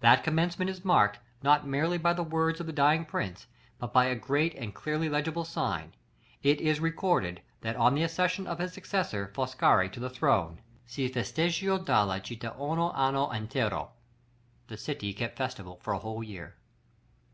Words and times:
That 0.00 0.22
commencement 0.22 0.68
is 0.70 0.84
marked, 0.84 1.18
not 1.42 1.66
merely 1.66 1.96
by 1.96 2.12
the 2.12 2.22
words 2.22 2.60
of 2.60 2.66
the 2.66 2.74
dying 2.74 3.06
Prince, 3.06 3.46
but 3.78 3.90
by 3.90 4.04
a 4.04 4.14
great 4.14 4.54
and 4.54 4.74
clearly 4.74 5.08
legible 5.08 5.46
sign. 5.46 5.94
It 6.42 6.60
is 6.60 6.78
recorded, 6.78 7.40
that 7.62 7.76
on 7.76 7.94
the 7.94 8.02
accession 8.02 8.46
of 8.46 8.58
his 8.58 8.74
successor, 8.74 9.32
Foscari, 9.34 9.88
to 9.88 9.98
the 9.98 10.10
throne, 10.10 10.60
"SI 10.84 11.08
FESTEGGIO 11.08 11.78
DALLA 11.86 12.20
CITTA 12.22 12.54
UNO 12.60 12.90
ANNO 12.90 13.32
INTERO:" 13.32 13.88
"The 14.68 14.76
city 14.76 15.14
kept 15.14 15.38
festival 15.38 15.78
for 15.80 15.94
a 15.94 15.98
whole 16.00 16.22
year." 16.22 16.54